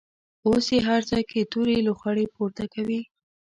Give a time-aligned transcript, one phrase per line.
[0.47, 3.01] اوس یې هر ځای کې تورې لوخړې پورته کوي.